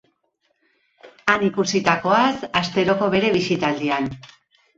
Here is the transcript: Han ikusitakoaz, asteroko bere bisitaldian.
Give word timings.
Han 1.33 1.45
ikusitakoaz, 1.47 2.33
asteroko 2.63 3.11
bere 3.19 3.31
bisitaldian. 3.37 4.11